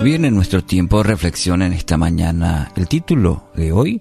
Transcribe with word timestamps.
en 0.00 0.34
nuestro 0.34 0.62
tiempo 0.62 0.98
de 0.98 1.04
reflexión 1.04 1.62
en 1.62 1.72
esta 1.72 1.96
mañana 1.96 2.70
el 2.76 2.86
título 2.86 3.50
de 3.54 3.72
hoy, 3.72 4.00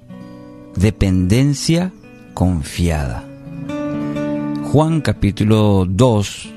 Dependencia 0.75 1.91
confiada. 2.33 3.27
Juan 4.65 5.01
capítulo 5.01 5.85
2, 5.89 6.53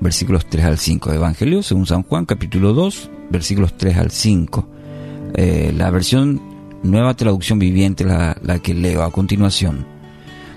versículos 0.00 0.46
3 0.46 0.64
al 0.64 0.78
5. 0.78 1.12
Evangelio 1.12 1.62
según 1.62 1.86
San 1.86 2.02
Juan 2.02 2.26
capítulo 2.26 2.72
2, 2.72 3.10
versículos 3.30 3.76
3 3.76 3.96
al 3.96 4.10
5. 4.10 4.68
Eh, 5.34 5.72
la 5.76 5.90
versión 5.90 6.42
nueva 6.82 7.14
traducción 7.14 7.58
viviente, 7.58 8.04
la 8.04 8.58
que 8.62 8.74
leo 8.74 9.02
a 9.02 9.12
continuación. 9.12 9.86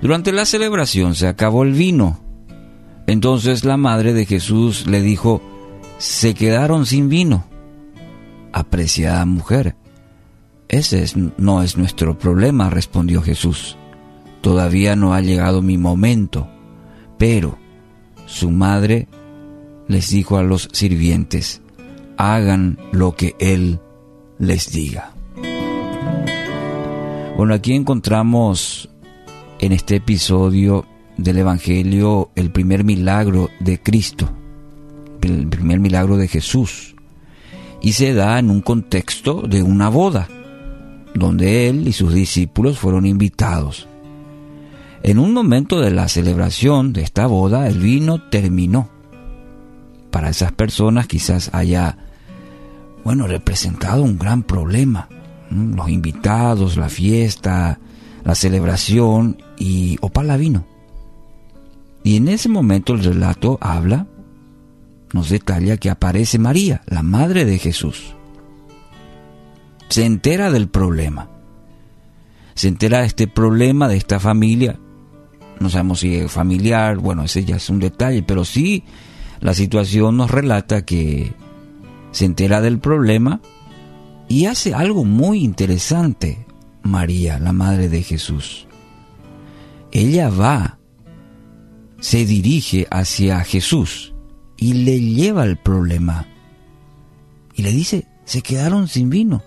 Durante 0.02 0.32
la 0.32 0.46
celebración 0.46 1.14
se 1.14 1.28
acabó 1.28 1.64
el 1.64 1.74
vino. 1.74 2.20
Entonces 3.06 3.64
la 3.64 3.78
madre 3.78 4.14
de 4.14 4.26
Jesús 4.26 4.88
le 4.88 5.02
dijo, 5.02 5.42
se 6.00 6.34
quedaron 6.34 6.86
sin 6.86 7.08
vino. 7.08 7.51
Apreciada 8.54 9.26
mujer, 9.26 9.76
ese 10.72 11.06
no 11.38 11.62
es 11.62 11.78
nuestro 11.78 12.18
problema, 12.18 12.70
respondió 12.70 13.22
Jesús. 13.22 13.78
Todavía 14.40 14.96
no 14.96 15.14
ha 15.14 15.20
llegado 15.20 15.62
mi 15.62 15.78
momento. 15.78 16.48
Pero 17.18 17.58
su 18.26 18.50
madre 18.50 19.10
les 19.88 20.10
dijo 20.10 20.38
a 20.38 20.44
los 20.44 20.70
sirvientes, 20.72 21.62
hagan 22.16 22.80
lo 22.94 23.16
que 23.16 23.36
Él 23.40 23.80
les 24.40 24.72
diga. 24.72 25.14
Bueno, 27.36 27.54
aquí 27.54 27.74
encontramos 27.74 28.90
en 29.60 29.74
este 29.74 29.98
episodio 29.98 30.86
del 31.18 31.38
Evangelio 31.40 32.32
el 32.36 32.52
primer 32.52 32.84
milagro 32.86 33.50
de 33.60 33.82
Cristo, 33.82 34.30
el 35.22 35.48
primer 35.48 35.80
milagro 35.80 36.16
de 36.16 36.28
Jesús, 36.28 36.96
y 37.82 37.94
se 37.94 38.14
da 38.14 38.40
en 38.40 38.50
un 38.50 38.62
contexto 38.62 39.42
de 39.42 39.64
una 39.64 39.90
boda, 39.90 40.28
donde 41.14 41.68
Él 41.68 41.88
y 41.88 41.94
sus 41.94 42.14
discípulos 42.14 42.80
fueron 42.80 43.06
invitados. 43.06 43.88
En 45.04 45.18
un 45.18 45.34
momento 45.34 45.80
de 45.82 45.92
la 45.92 46.08
celebración 46.08 46.94
de 46.94 47.02
esta 47.02 47.26
boda, 47.26 47.68
el 47.68 47.80
vino 47.80 48.22
terminó. 48.30 48.90
Para 50.12 50.30
esas 50.30 50.52
personas 50.52 51.08
quizás 51.08 51.50
haya, 51.54 51.98
bueno, 53.04 53.26
representado 53.26 54.04
un 54.04 54.20
gran 54.20 54.44
problema. 54.44 55.10
Los 55.50 55.90
invitados, 55.90 56.78
la 56.78 56.88
fiesta, 56.88 57.80
la 58.24 58.36
celebración 58.36 59.42
y 59.58 59.98
opala 60.02 60.38
vino. 60.38 60.66
Y 62.04 62.18
en 62.18 62.28
ese 62.28 62.50
momento 62.50 62.94
el 62.94 63.04
relato 63.04 63.58
habla, 63.60 64.08
nos 65.14 65.30
detalla 65.30 65.78
que 65.78 65.90
aparece 65.90 66.40
María, 66.40 66.82
la 66.88 67.04
madre 67.04 67.46
de 67.46 67.58
Jesús. 67.58 68.16
Se 69.90 70.06
entera 70.06 70.52
del 70.52 70.70
problema. 70.70 71.30
Se 72.54 72.68
entera 72.68 73.02
de 73.02 73.08
este 73.08 73.28
problema, 73.28 73.88
de 73.88 73.98
esta 73.98 74.20
familia. 74.20 74.80
No 75.60 75.70
sabemos 75.70 76.00
si 76.00 76.16
es 76.16 76.32
familiar, 76.32 76.98
bueno, 76.98 77.24
ese 77.24 77.44
ya 77.46 77.58
es 77.58 77.70
un 77.70 77.80
detalle, 77.80 78.24
pero 78.24 78.46
sí 78.46 78.84
la 79.42 79.54
situación 79.54 80.18
nos 80.18 80.32
relata 80.32 80.86
que 80.86 81.34
se 82.12 82.26
entera 82.26 82.62
del 82.62 82.80
problema 82.80 83.42
y 84.28 84.46
hace 84.46 84.74
algo 84.74 85.04
muy 85.04 85.44
interesante 85.44 86.46
María, 86.84 87.38
la 87.40 87.54
madre 87.54 87.90
de 87.90 88.02
Jesús. 88.02 88.68
Ella 89.92 90.30
va, 90.30 90.80
se 92.00 92.26
dirige 92.26 92.88
hacia 92.90 93.44
Jesús 93.44 94.11
y 94.62 94.74
le 94.74 95.02
lleva 95.02 95.44
el 95.44 95.58
problema. 95.58 96.28
Y 97.56 97.64
le 97.64 97.72
dice, 97.72 98.06
se 98.26 98.44
quedaron 98.44 98.88
sin 98.88 99.10
vino. 99.10 99.42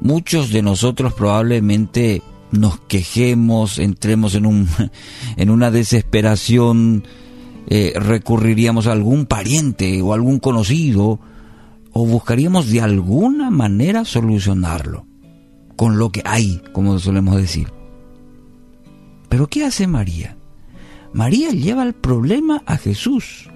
Muchos 0.00 0.50
de 0.50 0.62
nosotros 0.62 1.12
probablemente 1.12 2.22
nos 2.52 2.78
quejemos, 2.78 3.78
entremos 3.78 4.36
en, 4.36 4.46
un, 4.46 4.68
en 5.36 5.50
una 5.50 5.72
desesperación, 5.72 7.02
eh, 7.66 7.92
recurriríamos 7.96 8.86
a 8.86 8.92
algún 8.92 9.26
pariente 9.26 10.00
o 10.00 10.14
algún 10.14 10.38
conocido, 10.38 11.18
o 11.92 12.06
buscaríamos 12.06 12.70
de 12.70 12.82
alguna 12.82 13.50
manera 13.50 14.04
solucionarlo, 14.04 15.06
con 15.74 15.98
lo 15.98 16.10
que 16.12 16.22
hay, 16.24 16.62
como 16.72 17.00
solemos 17.00 17.36
decir. 17.36 17.66
Pero 19.28 19.48
¿qué 19.48 19.64
hace 19.64 19.88
María? 19.88 20.36
María 21.16 21.48
lleva 21.48 21.82
el 21.82 21.94
problema 21.94 22.62
a 22.66 22.76
Jesús. 22.76 23.48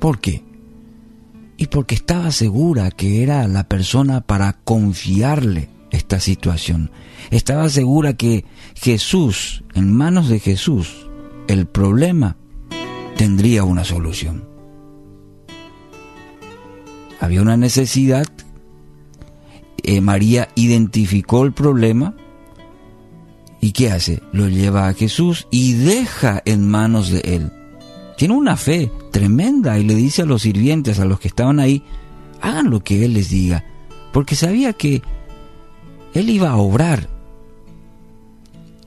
¿Por 0.00 0.20
qué? 0.20 0.42
Y 1.56 1.68
porque 1.68 1.94
estaba 1.94 2.32
segura 2.32 2.90
que 2.90 3.22
era 3.22 3.46
la 3.46 3.68
persona 3.68 4.22
para 4.22 4.54
confiarle 4.64 5.68
esta 5.92 6.18
situación. 6.18 6.90
Estaba 7.30 7.68
segura 7.68 8.14
que 8.14 8.44
Jesús, 8.74 9.62
en 9.74 9.94
manos 9.94 10.28
de 10.28 10.40
Jesús, 10.40 11.08
el 11.46 11.66
problema 11.66 12.36
tendría 13.16 13.62
una 13.62 13.84
solución. 13.84 14.44
Había 17.20 17.40
una 17.40 17.56
necesidad, 17.56 18.26
eh, 19.84 20.00
María 20.00 20.48
identificó 20.56 21.44
el 21.44 21.52
problema 21.52 22.16
y 23.62 23.70
¿qué 23.70 23.92
hace? 23.92 24.20
Lo 24.32 24.48
lleva 24.48 24.88
a 24.88 24.92
Jesús 24.92 25.46
y 25.52 25.74
deja 25.74 26.42
en 26.44 26.68
manos 26.68 27.10
de 27.10 27.20
él. 27.20 27.52
Tiene 28.18 28.34
una 28.34 28.56
fe 28.56 28.90
tremenda 29.12 29.78
y 29.78 29.84
le 29.84 29.94
dice 29.94 30.22
a 30.22 30.26
los 30.26 30.42
sirvientes, 30.42 30.98
a 30.98 31.04
los 31.04 31.20
que 31.20 31.28
estaban 31.28 31.60
ahí, 31.60 31.84
hagan 32.40 32.70
lo 32.70 32.80
que 32.80 33.04
él 33.04 33.14
les 33.14 33.30
diga, 33.30 33.64
porque 34.12 34.34
sabía 34.34 34.72
que 34.72 35.00
él 36.12 36.28
iba 36.28 36.50
a 36.50 36.56
obrar. 36.56 37.08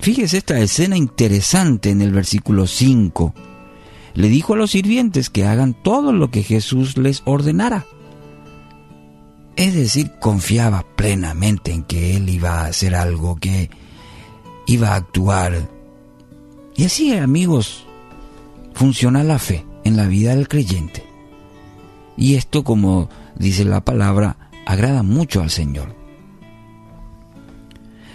Fíjese 0.01 0.39
esta 0.39 0.59
escena 0.59 0.97
interesante 0.97 1.89
en 1.89 2.01
el 2.01 2.11
versículo 2.11 2.67
5. 2.67 3.33
Le 4.13 4.27
dijo 4.27 4.55
a 4.55 4.57
los 4.57 4.71
sirvientes 4.71 5.29
que 5.29 5.45
hagan 5.45 5.73
todo 5.73 6.11
lo 6.11 6.31
que 6.31 6.43
Jesús 6.43 6.97
les 6.97 7.21
ordenara. 7.23 7.85
Es 9.55 9.73
decir, 9.73 10.11
confiaba 10.19 10.85
plenamente 10.97 11.71
en 11.71 11.83
que 11.83 12.17
Él 12.17 12.27
iba 12.27 12.59
a 12.59 12.65
hacer 12.65 12.93
algo, 12.93 13.37
que 13.37 13.69
iba 14.65 14.89
a 14.89 14.95
actuar. 14.95 15.69
Y 16.75 16.85
así, 16.85 17.13
amigos, 17.13 17.85
funciona 18.73 19.23
la 19.23 19.39
fe 19.39 19.65
en 19.83 19.97
la 19.97 20.07
vida 20.07 20.35
del 20.35 20.47
creyente. 20.47 21.03
Y 22.17 22.35
esto, 22.35 22.63
como 22.63 23.09
dice 23.35 23.65
la 23.65 23.83
palabra, 23.83 24.49
agrada 24.65 25.03
mucho 25.03 25.41
al 25.41 25.49
Señor. 25.49 25.95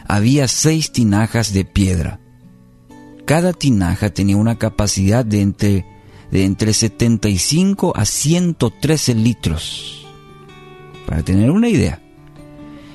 Había 0.07 0.49
seis 0.49 0.93
tinajas 0.93 1.53
de 1.53 1.65
piedra. 1.65 2.21
Cada 3.25 3.53
tinaja 3.53 4.11
tenía 4.11 4.37
una 4.37 4.59
capacidad 4.59 5.25
de 5.25 5.41
entre, 5.41 5.87
de 6.33 6.45
entre 6.45 6.73
75 6.73 7.93
a 7.95 8.05
113 8.05 9.15
litros 9.15 10.07
para 11.07 11.23
tener 11.23 11.51
una 11.51 11.69
idea. 11.69 12.03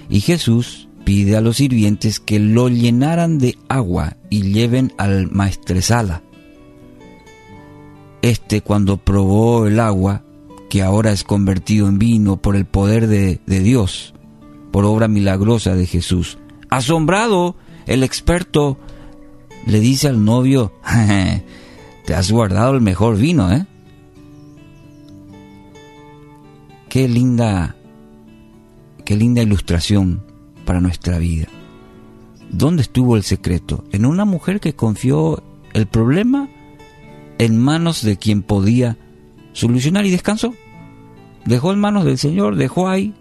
Y 0.10 0.22
Jesús 0.22 0.85
pide 1.06 1.38
a 1.38 1.42
los 1.42 1.58
sirvientes 1.58 2.20
que 2.20 2.40
lo 2.40 2.68
llenaran 2.68 3.38
de 3.38 3.58
agua 3.70 4.18
y 4.30 4.52
lleven 4.52 4.92
al 4.98 5.32
maestresala. 5.32 6.24
Este 8.22 8.62
cuando 8.62 8.98
probó 8.98 9.68
el 9.68 9.80
agua, 9.80 10.24
que 10.70 10.82
ahora 10.82 11.12
es 11.12 11.24
convertido 11.24 11.88
en 11.88 12.00
vino 12.00 12.38
por 12.38 12.56
el 12.58 12.66
poder 12.66 13.08
de, 13.08 13.40
de 13.46 13.60
Dios, 13.60 14.14
por 14.72 14.84
obra 14.84 15.08
milagrosa 15.08 15.76
de 15.76 15.86
Jesús, 15.86 16.40
asombrado, 16.70 17.56
el 17.86 18.04
experto 18.04 18.78
le 19.68 19.80
dice 19.80 20.08
al 20.08 20.26
novio, 20.26 20.74
te 22.06 22.16
has 22.16 22.32
guardado 22.32 22.74
el 22.74 22.82
mejor 22.82 23.18
vino, 23.18 23.52
¿eh? 23.54 23.66
Qué 26.90 27.08
linda 27.08 27.76
Qué 29.06 29.16
linda 29.16 29.44
ilustración 29.44 30.25
para 30.66 30.82
nuestra 30.82 31.18
vida. 31.20 31.48
¿Dónde 32.50 32.82
estuvo 32.82 33.16
el 33.16 33.24
secreto? 33.24 33.84
En 33.92 34.06
una 34.06 34.26
mujer 34.26 34.60
que 34.60 34.76
confió 34.76 35.44
el 35.74 35.88
problema 35.88 36.50
en 37.38 37.58
manos 37.58 38.02
de 38.02 38.18
quien 38.18 38.44
podía 38.44 38.98
solucionar 39.54 40.06
y 40.06 40.12
descansó. 40.12 40.54
Dejó 41.46 41.72
en 41.72 41.80
manos 41.80 42.06
del 42.06 42.18
Señor, 42.18 42.56
dejó 42.56 42.88
ahí 42.88 43.14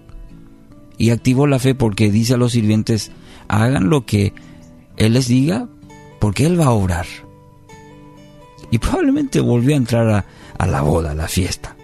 y 0.99 1.11
activó 1.11 1.47
la 1.47 1.59
fe 1.59 1.75
porque 1.75 2.11
dice 2.11 2.35
a 2.35 2.37
los 2.37 2.53
sirvientes, 2.53 3.11
hagan 3.49 3.91
lo 3.91 4.07
que 4.07 4.33
Él 4.97 5.15
les 5.15 5.29
diga 5.29 5.69
porque 6.21 6.47
Él 6.47 6.59
va 6.59 6.67
a 6.67 6.71
obrar. 6.71 7.07
Y 8.71 8.79
probablemente 8.79 9.41
volvió 9.41 9.75
a 9.75 9.79
entrar 9.79 10.09
a, 10.09 10.25
a 10.59 10.67
la 10.67 10.81
boda, 10.83 11.11
a 11.11 11.15
la 11.15 11.29
fiesta. 11.29 11.77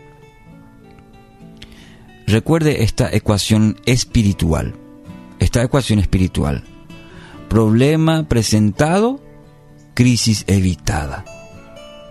Recuerde 2.27 2.85
esta 2.85 3.11
ecuación 3.13 3.77
espiritual. 3.87 4.75
Esta 5.41 5.63
ecuación 5.63 5.99
espiritual. 5.99 6.63
Problema 7.49 8.29
presentado, 8.29 9.21
crisis 9.95 10.45
evitada. 10.47 11.25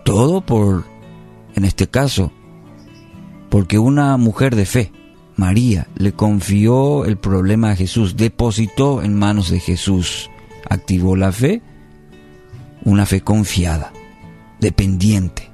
Todo 0.03 0.41
por, 0.41 0.85
en 1.55 1.63
este 1.63 1.87
caso, 1.87 2.31
Porque 3.49 3.79
una 3.79 4.15
mujer 4.17 4.55
de 4.55 4.65
fe, 4.65 4.91
María, 5.35 5.87
le 5.95 6.11
confió 6.11 7.05
el 7.05 7.17
problema 7.17 7.71
a 7.71 7.75
Jesús, 7.75 8.15
depositó 8.15 9.01
en 9.01 9.15
manos 9.15 9.49
de 9.49 9.59
Jesús, 9.59 10.29
activó 10.69 11.15
la 11.15 11.31
fe, 11.31 11.63
una 12.83 13.07
fe 13.07 13.21
confiada, 13.21 13.91
dependiente. 14.59 15.49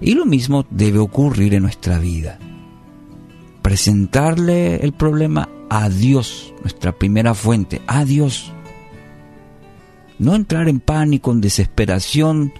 Y 0.00 0.14
lo 0.14 0.24
mismo 0.24 0.64
debe 0.70 1.00
ocurrir 1.00 1.54
en 1.54 1.64
nuestra 1.64 1.98
vida. 1.98 2.38
Presentarle 3.70 4.82
el 4.82 4.92
problema 4.92 5.48
a 5.68 5.88
Dios, 5.88 6.52
nuestra 6.60 6.98
primera 6.98 7.34
fuente, 7.34 7.80
a 7.86 8.04
Dios. 8.04 8.50
No 10.18 10.34
entrar 10.34 10.68
en 10.68 10.80
pánico, 10.80 11.30
en 11.30 11.40
desesperación, 11.40 12.52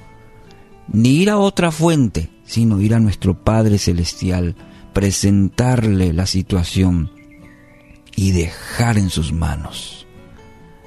ni 0.86 1.16
ir 1.16 1.30
a 1.30 1.38
otra 1.38 1.72
fuente, 1.72 2.30
sino 2.44 2.80
ir 2.80 2.94
a 2.94 3.00
nuestro 3.00 3.42
Padre 3.42 3.78
Celestial, 3.78 4.54
presentarle 4.92 6.12
la 6.12 6.26
situación 6.26 7.10
y 8.14 8.30
dejar 8.30 8.96
en 8.96 9.10
sus 9.10 9.32
manos. 9.32 10.06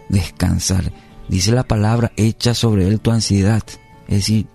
Descansar. 0.07 0.93
Dice 1.27 1.51
la 1.51 1.67
palabra, 1.67 2.13
echa 2.15 2.53
sobre 2.53 2.87
él 2.87 3.01
tu 3.01 3.11
ansiedad. 3.11 3.63
Es 4.07 4.15
decir, 4.19 4.47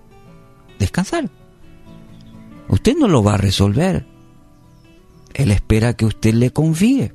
descansar. 0.78 1.28
Usted 2.70 2.96
no 2.96 3.06
lo 3.06 3.22
va 3.22 3.34
a 3.34 3.36
resolver. 3.36 4.06
Él 5.34 5.50
espera 5.50 5.94
que 5.94 6.06
usted 6.06 6.34
le 6.34 6.50
confíe 6.50 7.14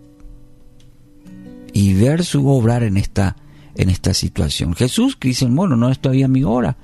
y 1.73 1.93
ver 1.95 2.23
su 2.23 2.47
obrar 2.47 2.83
en 2.83 2.97
esta, 2.97 3.35
en 3.75 3.89
esta 3.89 4.13
situación. 4.13 4.75
Jesús 4.75 5.17
dice, 5.19 5.45
bueno, 5.45 5.75
no 5.75 5.89
es 5.89 5.99
todavía 5.99 6.27
mi 6.27 6.43
hora, 6.43 6.77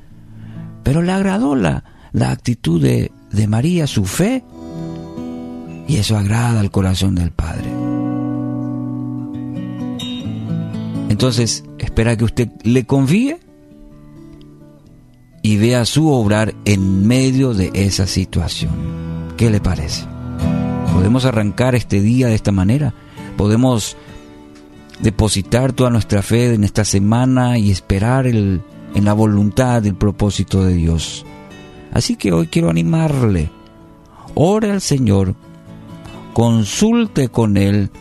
pero 0.83 1.01
le 1.01 1.11
agradó 1.11 1.55
la, 1.55 1.83
la 2.11 2.31
actitud 2.31 2.81
de, 2.81 3.11
de 3.31 3.47
María, 3.47 3.87
su 3.87 4.05
fe, 4.05 4.43
y 5.87 5.97
eso 5.97 6.17
agrada 6.17 6.59
al 6.59 6.71
corazón 6.71 7.15
del 7.15 7.31
Padre. 7.31 7.69
Entonces, 11.09 11.63
espera 11.79 12.15
que 12.15 12.23
usted 12.23 12.49
le 12.63 12.85
confíe 12.85 13.39
y 15.41 15.57
vea 15.57 15.85
su 15.85 16.09
obrar 16.09 16.53
en 16.65 17.07
medio 17.07 17.53
de 17.53 17.71
esa 17.73 18.05
situación. 18.07 18.71
¿Qué 19.35 19.49
le 19.49 19.59
parece? 19.59 20.05
¿Podemos 20.99 21.23
arrancar 21.23 21.75
este 21.75 22.01
día 22.01 22.27
de 22.27 22.35
esta 22.35 22.51
manera? 22.51 22.93
¿Podemos 23.37 23.95
depositar 24.99 25.71
toda 25.71 25.89
nuestra 25.89 26.21
fe 26.21 26.53
en 26.53 26.65
esta 26.65 26.83
semana 26.83 27.57
y 27.57 27.71
esperar 27.71 28.27
el, 28.27 28.61
en 28.93 29.05
la 29.05 29.13
voluntad, 29.13 29.85
el 29.85 29.95
propósito 29.95 30.61
de 30.65 30.73
Dios? 30.73 31.25
Así 31.93 32.17
que 32.17 32.33
hoy 32.33 32.47
quiero 32.47 32.69
animarle. 32.69 33.49
Ore 34.35 34.71
al 34.71 34.81
Señor, 34.81 35.35
consulte 36.33 37.29
con 37.29 37.55
Él. 37.55 37.91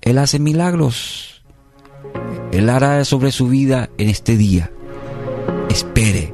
Él 0.00 0.18
hace 0.18 0.38
milagros. 0.38 1.42
Él 2.52 2.70
hará 2.70 3.04
sobre 3.04 3.32
su 3.32 3.48
vida 3.48 3.90
en 3.98 4.10
este 4.10 4.36
día. 4.36 4.70
Espere, 5.68 6.32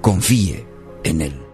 confíe 0.00 0.64
en 1.02 1.22
Él. 1.22 1.45